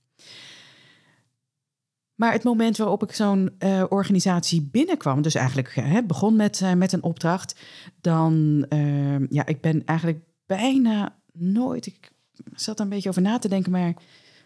[2.16, 6.92] Maar het moment waarop ik zo'n uh, organisatie binnenkwam, dus eigenlijk begon met, uh, met
[6.92, 7.60] een opdracht,
[8.02, 12.12] dan, ehm, ja, ik ben eigenlijk bijna nooit, ik
[12.54, 13.94] zat er een beetje over na te denken, maar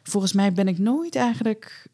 [0.03, 1.87] volgens mij ben ik nooit eigenlijk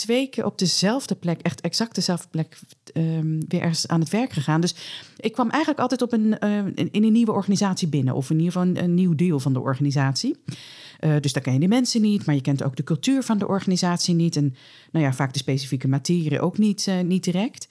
[0.00, 2.58] twee keer op dezelfde plek, echt exact dezelfde plek,
[2.94, 4.60] um, weer ergens aan het werk gegaan.
[4.60, 4.74] Dus
[5.16, 6.38] ik kwam eigenlijk altijd op een,
[6.74, 9.60] in, in een nieuwe organisatie binnen, of in ieder geval een, nieuw deel van de
[9.60, 10.36] organisatie.
[11.00, 13.38] Uh, dus dan ken je de mensen niet, maar je kent ook de cultuur van
[13.38, 14.36] de organisatie niet.
[14.36, 14.54] En
[14.92, 17.68] nou ja, vaak de specifieke materie ook niet, uh, niet direct.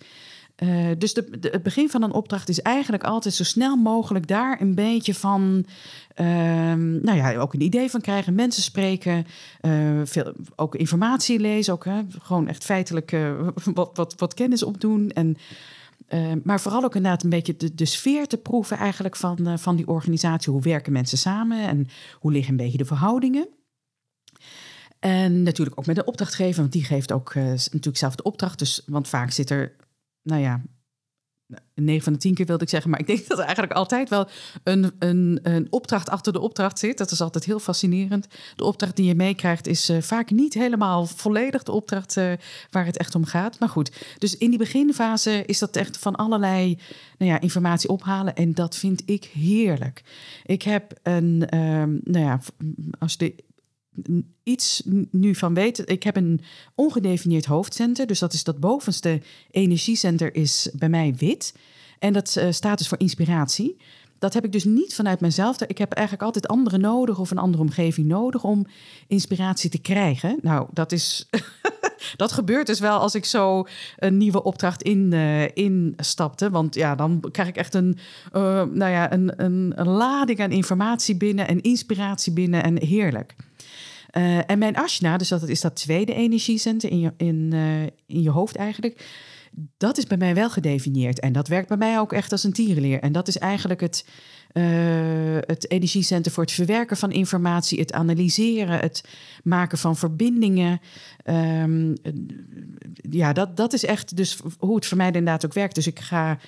[0.63, 4.61] Uh, dus de, het begin van een opdracht is eigenlijk altijd zo snel mogelijk daar
[4.61, 5.65] een beetje van,
[6.15, 9.25] ehm, nou ja, ook een idee van krijgen, mensen spreken,
[10.03, 13.17] veel, ook informatie lezen, ook hè, gewoon echt feitelijk
[13.73, 15.09] wat, wat, wat kennis opdoen.
[15.09, 15.37] En
[16.43, 19.87] maar vooral ook inderdaad een beetje de, de sfeer te proeven eigenlijk van, van die
[19.87, 20.51] organisatie.
[20.51, 21.87] Hoe werken mensen samen en
[22.19, 23.47] hoe liggen een beetje de verhoudingen?
[24.99, 28.59] En natuurlijk ook met de opdrachtgever, want die geeft ook natuurlijk zelf de opdracht.
[28.59, 29.75] Dus, want vaak zit er,
[30.21, 30.61] nou ja,
[31.75, 34.09] 9 van de 10 keer wilde ik zeggen, maar ik denk dat er eigenlijk altijd
[34.09, 34.27] wel
[34.63, 36.97] een, een, een opdracht achter de opdracht zit.
[36.97, 38.27] Dat is altijd heel fascinerend.
[38.55, 42.31] De opdracht die je meekrijgt is uh, vaak niet helemaal volledig de opdracht uh,
[42.69, 43.59] waar het echt om gaat.
[43.59, 46.79] Maar goed, dus in die beginfase is dat echt van allerlei
[47.17, 50.03] nou ja, informatie ophalen en dat vind ik heerlijk.
[50.43, 52.39] Ik heb een, um, nou ja,
[52.99, 53.35] als de
[54.43, 54.81] iets
[55.11, 55.89] nu van weet.
[55.89, 56.41] Ik heb een
[56.75, 58.07] ongedefinieerd hoofdcenter.
[58.07, 61.53] Dus dat is dat bovenste energiecenter is bij mij wit.
[61.99, 63.77] En dat uh, staat dus voor inspiratie.
[64.19, 65.61] Dat heb ik dus niet vanuit mezelf.
[65.61, 68.65] Ik heb eigenlijk altijd anderen nodig of een andere omgeving nodig om
[69.07, 70.37] inspiratie te krijgen.
[70.41, 71.29] Nou, dat is.
[72.15, 76.49] dat gebeurt dus wel als ik zo een nieuwe opdracht in, uh, instapte.
[76.49, 77.97] Want ja, dan krijg ik echt een,
[78.33, 83.35] uh, nou ja, een, een lading aan informatie binnen en inspiratie binnen en heerlijk.
[84.17, 88.21] Uh, en mijn ashna, dus dat is dat tweede energiecentrum in je, in, uh, in
[88.21, 89.07] je hoofd eigenlijk.
[89.77, 91.19] Dat is bij mij wel gedefinieerd.
[91.19, 92.99] En dat werkt bij mij ook echt als een tierenleer.
[92.99, 94.05] En dat is eigenlijk het,
[94.53, 94.63] uh,
[95.39, 99.03] het energiecentrum voor het verwerken van informatie, het analyseren, het
[99.43, 100.79] maken van verbindingen.
[101.25, 101.93] Um,
[102.93, 105.75] ja, dat, dat is echt dus hoe het voor mij inderdaad ook werkt.
[105.75, 106.39] Dus ik ga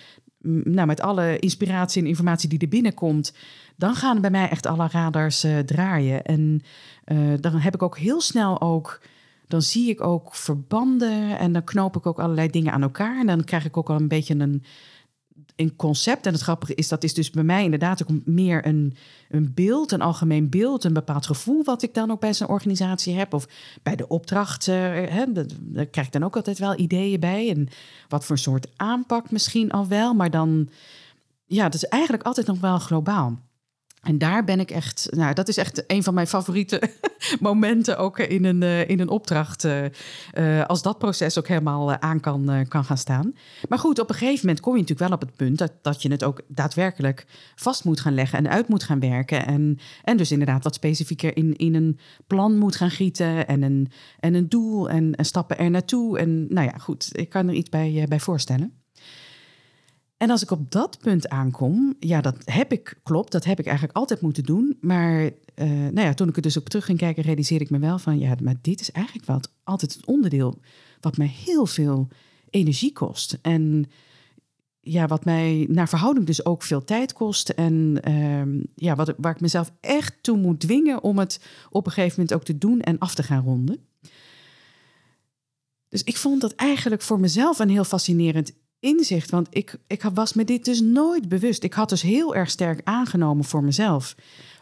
[0.43, 3.34] nou, met alle inspiratie en informatie die er binnenkomt,
[3.75, 6.23] dan gaan bij mij echt alle radars uh, draaien.
[6.23, 6.62] En
[7.06, 9.01] uh, dan heb ik ook heel snel ook,
[9.47, 13.19] dan zie ik ook verbanden en dan knoop ik ook allerlei dingen aan elkaar.
[13.19, 14.63] En dan krijg ik ook al een beetje een,
[15.62, 16.26] een concept.
[16.26, 18.95] En het grappige is, dat is dus bij mij inderdaad ook meer een,
[19.30, 23.15] een beeld, een algemeen beeld, een bepaald gevoel wat ik dan ook bij zo'n organisatie
[23.15, 23.34] heb.
[23.34, 23.47] Of
[23.84, 24.76] bij de opdracht, uh,
[25.60, 27.50] daar krijg ik dan ook altijd wel ideeën bij.
[27.50, 27.67] En
[28.08, 30.69] wat voor soort aanpak misschien al wel, maar dan,
[31.45, 33.39] ja, dat is eigenlijk altijd nog wel globaal.
[34.01, 36.81] En daar ben ik echt, nou, dat is echt een van mijn favoriete
[37.39, 39.63] momenten ook in een, uh, in een opdracht.
[39.63, 39.83] Uh,
[40.33, 43.33] uh, als dat proces ook helemaal aan kan, kan gaan staan.
[43.69, 46.01] Maar goed, op een gegeven moment kom je natuurlijk wel op het punt dat, dat
[46.01, 49.45] je het ook daadwerkelijk vast moet gaan leggen en uit moet gaan werken.
[49.45, 53.91] En, en dus inderdaad wat specifieker in, in een plan moet gaan gieten en een,
[54.19, 56.19] en een doel en, en stappen er naartoe.
[56.19, 58.81] En nou ja, goed, ik kan er iets bij, bij voorstellen.
[60.21, 63.65] En als ik op dat punt aankom, ja, dat heb ik, klopt, dat heb ik
[63.65, 64.77] eigenlijk altijd moeten doen.
[64.81, 65.31] Maar uh,
[65.69, 68.19] nou ja, toen ik er dus op terug ging kijken, realiseerde ik me wel van,
[68.19, 70.60] ja, maar dit is eigenlijk wel altijd het onderdeel
[70.99, 72.07] wat mij heel veel
[72.49, 73.38] energie kost.
[73.41, 73.86] En
[74.79, 77.49] ja, wat mij naar verhouding dus ook veel tijd kost.
[77.49, 81.91] En ehm, ja, wat, waar ik mezelf echt toe moet dwingen om het op een
[81.91, 83.79] gegeven moment ook te doen en af te gaan ronden.
[85.89, 89.30] Dus ik vond dat eigenlijk voor mezelf een heel fascinerend inzicht.
[89.30, 91.63] Want ik, ik was me dit dus nooit bewust.
[91.63, 94.15] Ik had dus heel erg sterk aangenomen voor mezelf.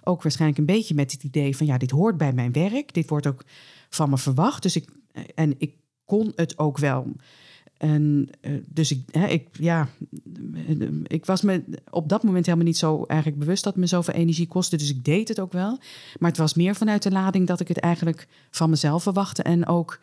[0.04, 2.94] Ook waarschijnlijk een beetje met het idee van ja, dit hoort bij mijn werk.
[2.94, 3.44] Dit wordt ook
[3.90, 4.62] van me verwacht.
[4.64, 4.90] Dus ik,
[5.36, 5.74] en ik
[6.06, 7.08] kon het ook wel.
[7.80, 9.88] En uh, dus ik, hè, ik, ja,
[11.04, 14.48] ik was me op dat moment helemaal niet zo eigenlijk bewust dat me zoveel energie
[14.48, 14.78] kostte.
[14.78, 15.80] Dus ik deed het ook wel.
[16.20, 19.44] Maar het was meer vanuit de lading dat ik het eigenlijk van mezelf verwachtte.
[19.44, 20.00] En ook,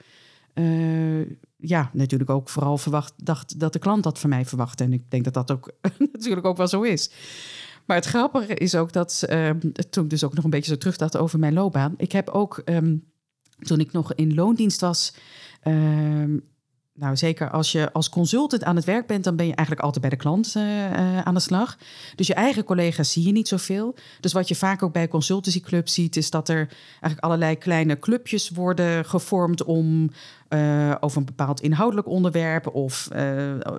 [0.58, 4.84] uh, ja, natuurlijk ook vooral verwacht, dacht dat de klant dat van mij verwachtte.
[4.84, 5.72] En ik denk dat dat ook
[6.12, 7.10] natuurlijk ook wel zo is.
[7.86, 9.50] Maar het grappige is ook dat, uh,
[9.90, 11.94] toen ik dus ook nog een beetje zo terugdacht over mijn loopbaan.
[11.96, 13.04] Ik heb ook, um,
[13.58, 15.14] toen ik nog in loondienst was,
[15.64, 16.40] uh,
[16.96, 20.00] nou, zeker als je als consultant aan het werk bent, dan ben je eigenlijk altijd
[20.00, 21.78] bij de klant uh, aan de slag.
[22.14, 23.94] Dus je eigen collega's zie je niet zoveel.
[24.20, 28.50] Dus wat je vaak ook bij consultancyclubs ziet, is dat er eigenlijk allerlei kleine clubjes
[28.50, 30.10] worden gevormd om
[30.48, 33.20] uh, over een bepaald inhoudelijk onderwerp of uh,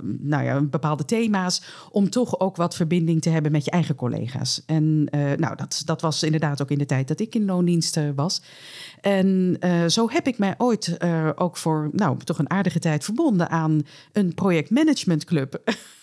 [0.01, 4.63] nou ja, bepaalde thema's, om toch ook wat verbinding te hebben met je eigen collega's.
[4.65, 7.99] En uh, nou, dat, dat was inderdaad ook in de tijd dat ik in loondienst
[8.15, 8.41] was.
[9.01, 10.97] En zo heb ik mij ooit
[11.36, 15.62] ook voor nou, toch een aardige tijd verbonden aan een projectmanagementclub.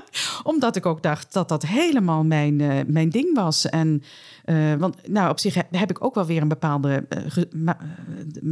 [0.42, 3.66] Omdat ik ook dacht dat dat helemaal mijn, uh, mijn ding was.
[3.66, 4.02] En
[4.44, 7.06] uh, want nou, op zich heb ik ook wel weer een bepaalde
[7.50, 7.76] ma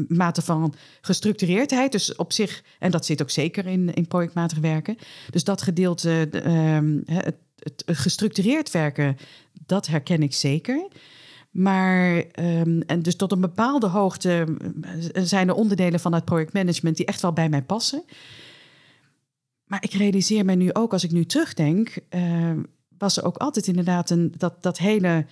[0.09, 1.93] mate van gestructureerdheid.
[1.93, 4.97] Dus op zich, en dat zit ook zeker in, in projectmatig werken.
[5.31, 9.17] Dus dat gedeelte, um, het, het, gestructureerd werken,
[9.67, 10.89] dat herken ik zeker.
[11.51, 14.57] Maar um, en dus tot een bepaalde hoogte
[15.13, 18.03] zijn er onderdelen van het projectmanagement die echt wel bij mij passen.
[19.71, 22.53] Maar ik realiseer me nu ook, als ik nu terugdenk, uh,
[22.99, 25.27] was er ook altijd inderdaad een, dat, dat hele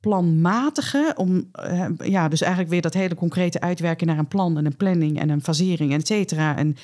[0.00, 4.66] planmatige, om, uh, ja, dus eigenlijk weer dat hele concrete uitwerken naar een plan en
[4.66, 6.56] een planning en een fasering, et cetera.
[6.56, 6.76] En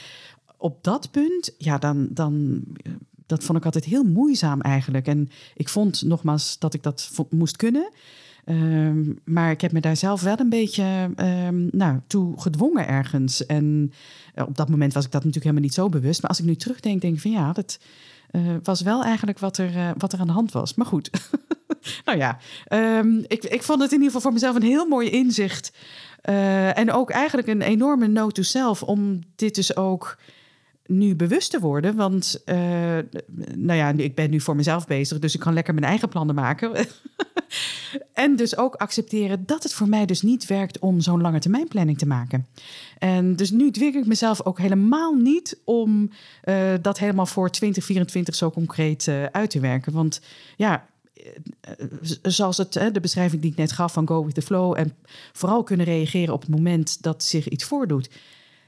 [0.57, 2.63] op dat punt, ja, dan, dan,
[3.27, 5.07] dat vond ik altijd heel moeizaam eigenlijk.
[5.07, 7.91] En ik vond nogmaals dat ik dat moest kunnen.
[8.45, 13.47] Um, maar ik heb me daar zelf wel een beetje um, nou, toe gedwongen ergens.
[13.47, 13.93] En
[14.35, 16.21] uh, op dat moment was ik dat natuurlijk helemaal niet zo bewust.
[16.21, 17.79] Maar als ik nu terugdenk, denk ik van ja, dat
[18.31, 20.75] uh, was wel eigenlijk wat er, uh, wat er aan de hand was.
[20.75, 21.11] Maar goed,
[22.05, 22.39] nou ja,
[22.99, 25.73] um, ik, ik vond het in ieder geval voor mezelf een heel mooi inzicht.
[26.75, 30.19] en ook eigenlijk een enorme note to self om dit dus ook
[30.99, 31.97] nu bewust te worden.
[31.97, 32.57] Want uh,
[33.55, 36.35] nou ja, ik ben nu voor mezelf bezig, dus ik kan lekker mijn eigen plannen
[36.35, 36.73] maken.
[38.13, 41.69] en dus ook accepteren dat het voor mij dus niet werkt om zo'n lange termijn
[41.69, 42.47] planning te maken.
[42.99, 46.11] En dus nu dwing ik mezelf ook helemaal niet om
[46.45, 49.93] uh, dat helemaal voor 2024 zo concreet uh, uit te werken.
[49.93, 50.21] Want
[50.57, 50.87] ja,
[52.23, 54.95] zoals het, de beschrijving die ik net gaf van go with the flow en
[55.33, 58.09] vooral kunnen reageren op het moment dat zich iets voordoet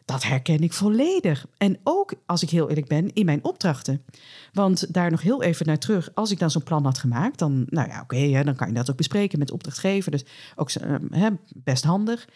[0.05, 1.47] dat herken ik volledig.
[1.57, 4.05] En ook, als ik heel eerlijk ben, in mijn opdrachten.
[4.53, 6.11] Want daar nog heel even naar terug.
[6.15, 8.91] Als ik dan zo'n plan had gemaakt, dan, nou ja, oké, dan kan je dat
[8.91, 10.11] ook bespreken met de opdrachtgever.
[10.11, 10.25] Dus
[10.57, 12.29] ook uh, best handig.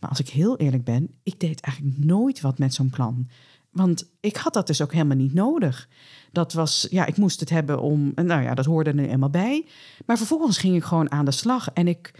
[0.00, 3.28] Maar als ik heel eerlijk ben, ik deed eigenlijk nooit wat met zo'n plan.
[3.70, 5.88] Want ik had dat dus ook helemaal niet nodig.
[6.32, 9.66] Dat was, ja, ik moest het hebben om, nou ja, dat hoorde er eenmaal bij.
[10.06, 11.70] Maar vervolgens ging ik gewoon aan de slag.
[11.74, 12.14] En ik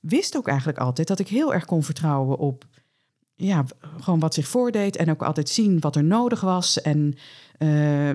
[0.00, 2.66] wist ook eigenlijk altijd dat ik heel erg kon vertrouwen op
[3.42, 3.64] ja,
[4.00, 6.80] gewoon wat zich voordeed en ook altijd zien wat er nodig was.
[6.80, 7.14] En
[7.58, 7.68] uh,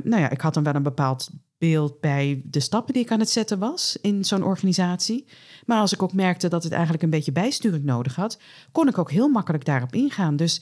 [0.04, 3.20] nou ja, ik had dan wel een bepaald beeld bij de stappen die ik aan
[3.20, 5.26] het zetten was in zo'n organisatie.
[5.66, 8.40] Maar als ik ook merkte dat het eigenlijk een beetje bijsturing nodig had,
[8.72, 10.36] kon ik ook heel makkelijk daarop ingaan.
[10.36, 10.62] Dus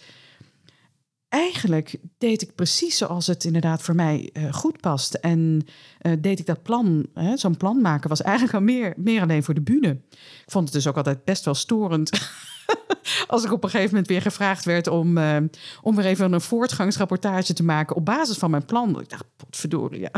[1.30, 5.14] eigenlijk deed ik precies zoals het inderdaad voor mij uh, goed past.
[5.14, 5.66] En
[6.02, 9.54] uh, deed ik dat plan, zo'n plan maken, was eigenlijk al meer, meer alleen voor
[9.54, 10.02] de bühne.
[10.10, 12.10] Ik vond het dus ook altijd best wel storend
[13.28, 15.38] als ik op een gegeven moment weer gevraagd werd om, uh,
[15.82, 19.00] om weer even een voortgangsrapportage te maken op basis van mijn plan.
[19.00, 20.12] Ik dacht, potverdorie, ja.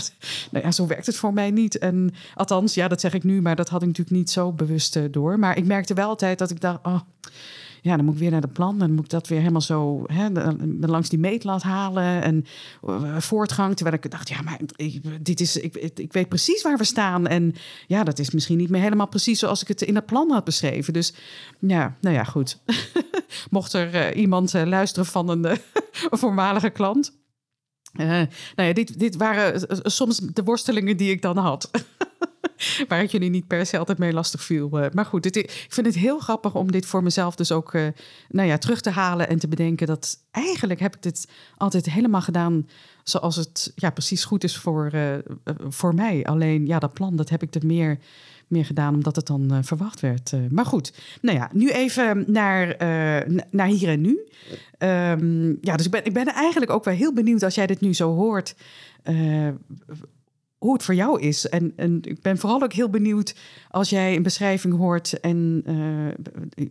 [0.51, 1.77] Nou ja, zo werkt het voor mij niet.
[1.77, 4.95] En althans, ja, dat zeg ik nu, maar dat had ik natuurlijk niet zo bewust
[4.95, 5.39] uh, door.
[5.39, 6.99] Maar ik merkte wel altijd dat ik dacht, oh,
[7.87, 8.79] ja, dan moet ik weer naar de plan.
[8.79, 10.29] Dan moet ik dat weer helemaal zo hè,
[10.79, 12.45] langs die meetlat halen en
[12.87, 13.75] uh, voortgang.
[13.75, 17.27] Terwijl ik dacht, ja, maar ik, dit is, ik, ik weet precies waar we staan.
[17.27, 17.55] En
[17.87, 20.43] ja, dat is misschien niet meer helemaal precies zoals ik het in het plan had
[20.43, 20.93] beschreven.
[20.93, 21.13] Dus
[21.59, 22.59] ja, nou ja, goed.
[23.49, 25.45] Mocht er uh, iemand uh, luisteren van een,
[26.09, 27.17] een voormalige klant.
[27.93, 31.69] nou ja, dit, dit waren soms de worstelingen die ik dan had.
[32.87, 34.79] waar ik jullie niet per se altijd mee lastig viel.
[34.79, 37.87] Eh, maar goed, ik vind het heel grappig om dit voor mezelf dus ook uh,
[38.29, 42.21] nou ja, terug te halen en te bedenken dat eigenlijk heb ik dit altijd helemaal
[42.21, 42.67] gedaan
[43.03, 45.13] zoals het ja, precies goed is voor, uh,
[45.67, 46.25] voor mij.
[46.25, 47.97] Alleen ja, dat plan, dat heb ik er meer
[48.47, 50.31] meer gedaan omdat het dan verwacht werd.
[50.49, 52.75] Maar goed, nou ja, nu even naar,
[53.49, 54.27] naar hier en nu.
[54.79, 57.81] Um, ja, dus ik ben, ik ben eigenlijk ook wel heel benieuwd als jij dit
[57.81, 58.55] nu zo hoort.
[60.57, 61.49] Hoe het voor jou is.
[61.49, 63.35] En, en ik ben vooral ook heel benieuwd
[63.69, 65.19] als jij een beschrijving hoort.
[65.19, 65.63] en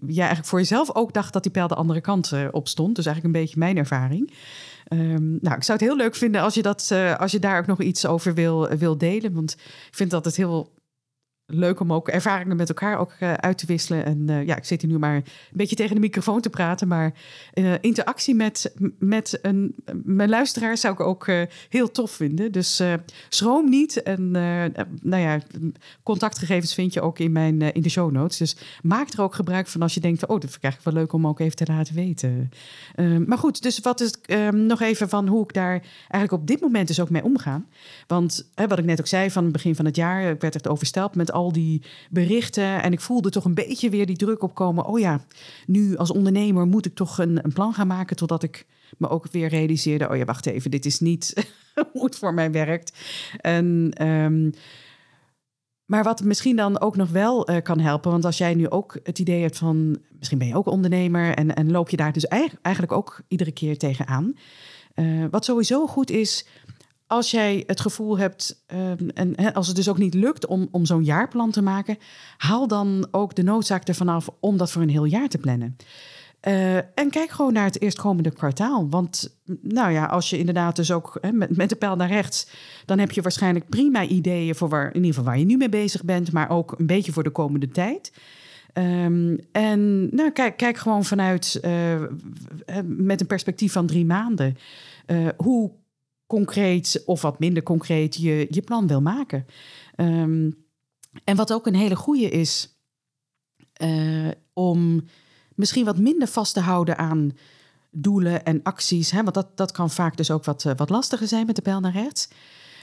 [0.07, 2.97] jij eigenlijk voor jezelf ook dacht dat die pijl de andere kant op stond.
[2.97, 4.33] Dus eigenlijk een beetje mijn ervaring.
[4.93, 7.67] Um, nou, ik zou het heel leuk vinden als je, dat, als je daar ook
[7.67, 9.33] nog iets over wil, wil delen.
[9.33, 9.53] Want
[9.89, 10.76] ik vind dat het heel
[11.47, 14.05] leuk om ook ervaringen met elkaar ook uh, uit te wisselen.
[14.05, 16.89] En uh, ja, ik zit hier nu maar een beetje tegen de microfoon te praten.
[16.89, 17.13] Maar
[17.55, 21.31] uh, interactie met, met een, mijn luisteraars zou ik ook
[21.69, 22.53] heel tof vinden.
[22.53, 22.83] Dus
[23.29, 24.03] schroom niet.
[24.03, 24.31] En
[25.03, 25.41] nou ja,
[26.03, 28.39] contactgegevens vind je ook in, mijn, in de show notes.
[28.39, 30.27] Dus maak er ook gebruik van als je denkt...
[30.27, 32.51] oh, dat vind ik wel leuk om ook even te laten weten.
[32.95, 36.47] Ehm, maar goed, dus wat is um, nog even van hoe ik daar eigenlijk op
[36.47, 37.63] dit moment dus ook mee omga.
[38.07, 40.31] Want wat ik net ook zei van het begin van het jaar...
[40.31, 42.83] ik werd echt overstelpt met al die berichten.
[42.83, 44.87] En ik voelde toch een beetje weer die druk opkomen.
[44.87, 45.21] Oh ja,
[45.67, 48.17] nu als ondernemer moet ik toch een, een plan gaan maken.
[48.17, 48.67] Totdat ik
[48.99, 51.53] me ook weer realiseerde: oh ja, wacht even, dit is niet
[51.93, 52.99] hoe het voor mij werkt.
[53.41, 53.93] En.
[54.07, 54.53] Um,
[55.87, 58.99] maar wat misschien dan ook nog wel uh, kan helpen, want als jij nu ook
[59.03, 62.27] het idee hebt van, misschien ben je ook ondernemer en, en loop je daar dus
[62.63, 64.35] eigenlijk ook iedere keer tegenaan.
[64.95, 66.47] Uh, wat sowieso goed is,
[67.07, 70.85] als jij het gevoel hebt, ehm, en als het dus ook niet lukt om, om
[70.85, 71.99] zo'n jaarplan te maken,
[72.37, 75.77] haal dan ook de noodzaak ervan af om dat voor een heel jaar te plannen.
[76.49, 78.89] Uh, en kijk gewoon naar het eerstkomende kwartaal.
[78.89, 82.49] Want nou ja, als je inderdaad dus ook met, met de pijl naar rechts,
[82.85, 85.69] dan heb je waarschijnlijk prima ideeën voor waar, in ieder geval waar je nu mee
[85.69, 88.13] bezig bent, maar ook een beetje voor de komende tijd.
[88.75, 94.57] Um, en nou, kijk, kijk gewoon vanuit uh, met een perspectief van drie maanden.
[95.07, 95.71] Uh, hoe
[96.27, 99.47] concreet of wat minder concreet je, je plan wil maken.
[99.97, 100.65] Um,
[101.25, 102.79] en wat ook een hele goede is,
[103.83, 105.05] uh, om
[105.55, 107.33] misschien wat minder vast te houden aan
[107.91, 109.11] doelen en acties.
[109.11, 109.23] Hè?
[109.23, 111.81] Want dat, dat kan vaak dus ook wat, uh, wat lastiger zijn met de pijl
[111.81, 112.29] naar rechts.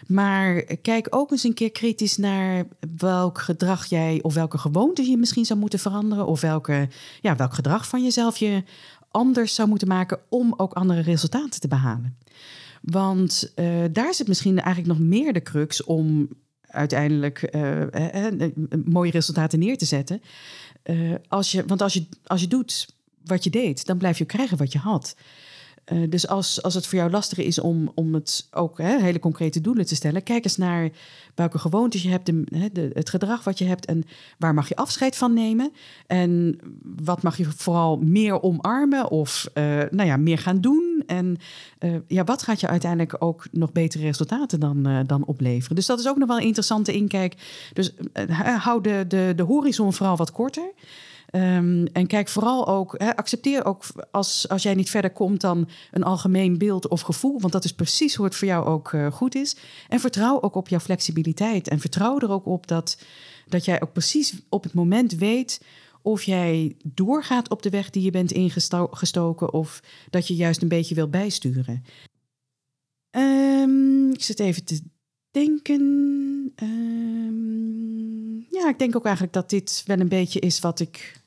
[0.07, 2.65] Maar kijk ook eens een keer kritisch naar
[2.97, 6.25] welk gedrag jij of welke gewoonte je misschien zou moeten veranderen.
[6.25, 6.89] Of welke,
[7.21, 8.63] ja, welk gedrag van jezelf je
[9.11, 12.17] anders zou moeten maken om ook andere resultaten te behalen.
[12.83, 16.29] Want uh, daar zit misschien eigenlijk nog meer de crux om
[16.61, 17.83] uiteindelijk uh,
[18.85, 20.21] mooie resultaten neer te zetten.
[21.27, 24.57] als je, want als je, als je doet wat je deed, dan blijf je krijgen
[24.57, 25.15] wat je had.
[25.91, 29.19] Uh, dus als, als het voor jou lastiger is om, om het ook hè, hele
[29.19, 30.89] concrete doelen te stellen, kijk eens naar
[31.35, 34.03] welke gewoontes je hebt, de, het gedrag wat je hebt en
[34.37, 35.71] waar mag je afscheid van nemen.
[36.07, 36.59] En
[37.03, 41.03] wat mag je vooral meer omarmen of uh, nou ja, meer gaan doen.
[41.07, 41.37] En
[41.79, 45.75] uh, ja, wat gaat je uiteindelijk ook nog betere resultaten dan, dan opleveren.
[45.75, 47.35] Dus dat is ook nog wel een interessante inkijk.
[47.73, 47.93] Dus
[48.57, 50.71] hou de, de, de horizon vooral wat korter.
[51.35, 56.03] Um, en kijk vooral ook, accepteer ook als, als jij niet verder komt dan een
[56.03, 59.35] algemeen beeld of gevoel, want dat is precies hoe het voor jou ook uh, goed
[59.35, 59.55] is.
[59.89, 63.03] En vertrouw ook op jouw flexibiliteit en vertrouw er ook op dat,
[63.47, 65.61] dat jij ook precies op het moment weet
[66.01, 70.67] of jij doorgaat op de weg die je bent ingestoken of dat je juist een
[70.67, 71.83] beetje wil bijsturen.
[73.11, 74.81] Um, ik zit even te
[75.31, 75.81] denken.
[76.63, 81.21] Um, ja, ik denk ook eigenlijk dat dit wel een beetje is wat ik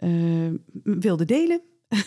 [0.00, 1.60] uh, wilde delen.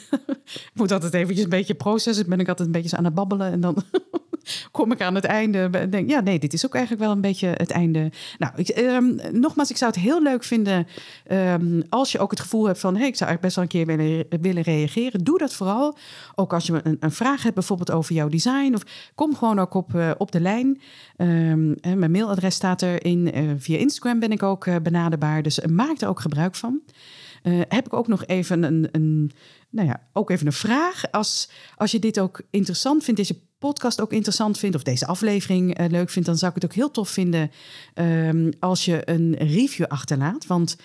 [0.43, 2.29] ik moet altijd eventjes een beetje processen.
[2.29, 3.51] Ben ik altijd een beetje aan het babbelen.
[3.51, 3.75] En dan
[4.71, 6.09] kom ik aan het einde en denk...
[6.09, 8.11] ja, nee, dit is ook eigenlijk wel een beetje het einde.
[8.37, 10.87] Nou, ik, um, nogmaals, ik zou het heel leuk vinden...
[11.31, 12.95] Um, als je ook het gevoel hebt van...
[12.95, 15.23] hey, ik zou eigenlijk best wel een keer willen, willen reageren.
[15.23, 15.97] Doe dat vooral.
[16.35, 18.73] Ook als je een, een, vraag hebt bijvoorbeeld over jouw design...
[18.73, 20.81] of kom gewoon ook op, uh, op de lijn.
[21.17, 23.37] Um, mijn mailadres staat erin.
[23.37, 25.41] Uh, via Instagram ben ik ook benaderbaar.
[25.41, 26.81] Dus maak er ook gebruik van.
[27.43, 29.31] Uh, heb ik ook nog even een, een,
[29.69, 31.11] nou ja, ook even een vraag.
[31.11, 35.79] Als, als je dit ook interessant vindt, deze podcast ook interessant vindt, of deze aflevering
[35.79, 37.51] uh, leuk vindt, dan zou ik het ook heel tof vinden
[37.95, 40.45] um, als je een review achterlaat.
[40.45, 40.77] Want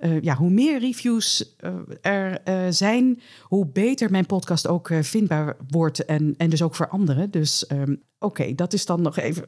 [0.00, 1.56] uh, ja, hoe meer reviews
[2.00, 7.30] er zijn, hoe beter mijn podcast ook vindbaar wordt en, en dus ook voor anderen.
[7.30, 9.44] Dus um, oké, dat is dan nog even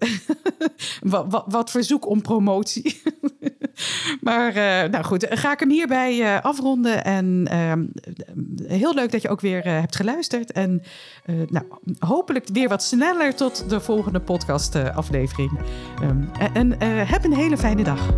[1.01, 3.03] wat, wat, wat verzoek om promotie.
[4.20, 7.05] maar uh, nou goed, ga ik hem hierbij uh, afronden.
[7.05, 7.85] En ehm,
[8.66, 10.53] heel leuk dat je ook weer hebt geluisterd.
[10.53, 10.83] En
[11.49, 11.64] nou,
[11.99, 15.59] hopelijk weer wat sneller tot de volgende podcast aflevering.
[16.03, 18.14] Um, en heb een hele fijne dag.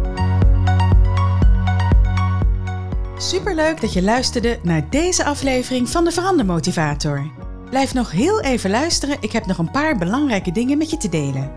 [3.22, 7.30] Superleuk dat je luisterde naar deze aflevering van de Verandermotivator.
[7.70, 11.08] Blijf nog heel even luisteren, ik heb nog een paar belangrijke dingen met je te
[11.08, 11.52] delen.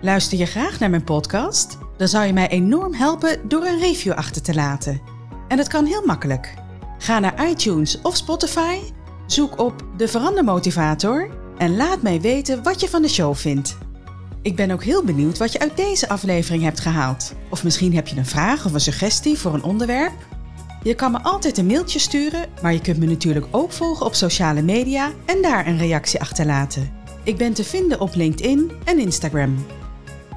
[0.00, 1.78] Luister je graag naar mijn podcast?
[2.00, 5.00] Dan zou je mij enorm helpen door een review achter te laten.
[5.48, 6.54] En dat kan heel makkelijk.
[6.98, 8.78] Ga naar iTunes of Spotify,
[9.26, 13.76] zoek op de Verandermotivator en laat mij weten wat je van de show vindt.
[14.42, 17.34] Ik ben ook heel benieuwd wat je uit deze aflevering hebt gehaald.
[17.50, 20.14] Of misschien heb je een vraag of een suggestie voor een onderwerp?
[20.82, 24.14] Je kan me altijd een mailtje sturen, maar je kunt me natuurlijk ook volgen op
[24.14, 26.92] sociale media en daar een reactie achterlaten.
[27.24, 29.66] Ik ben te vinden op LinkedIn en Instagram.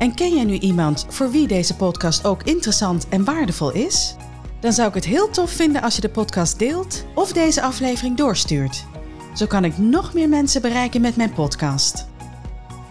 [0.04, 4.16] En ken jij nu iemand voor wie deze podcast ook interessant en waardevol is?
[4.60, 8.18] Dan zou ik het heel tof vinden als je de podcast deelt of deze aflevering
[8.18, 8.86] doorstuurt.
[9.34, 12.08] Zo kan ik nog meer mensen bereiken met mijn podcast.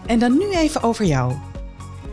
[0.05, 1.33] En dan nu even over jou.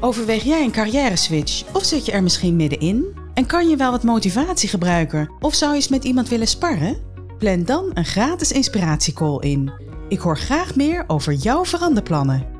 [0.00, 3.04] Overweeg jij een carrière switch of zit je er misschien middenin?
[3.34, 5.30] En kan je wel wat motivatie gebruiken?
[5.40, 6.96] Of zou je eens met iemand willen sparren?
[7.38, 9.72] Plan dan een gratis inspiratiecall in.
[10.08, 12.59] Ik hoor graag meer over jouw veranderplannen.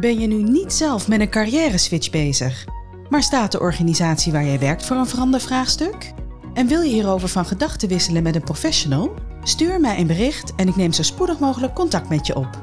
[0.00, 2.64] Ben je nu niet zelf met een carrière switch bezig,
[3.08, 6.12] maar staat de organisatie waar jij werkt voor een verandervraagstuk?
[6.54, 9.14] En wil je hierover van gedachten wisselen met een professional?
[9.42, 12.62] Stuur mij een bericht en ik neem zo spoedig mogelijk contact met je op.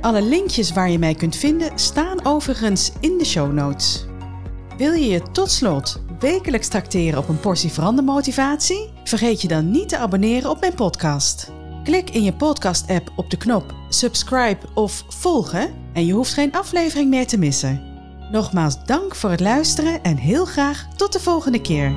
[0.00, 4.06] Alle linkjes waar je mij kunt vinden staan overigens in de show notes.
[4.76, 8.90] Wil je je tot slot wekelijks tracteren op een portie verandermotivatie?
[9.04, 11.52] Vergeet je dan niet te abonneren op mijn podcast.
[11.84, 17.10] Klik in je podcast-app op de knop subscribe of volgen en je hoeft geen aflevering
[17.10, 17.80] meer te missen.
[18.30, 21.92] Nogmaals dank voor het luisteren en heel graag tot de volgende keer.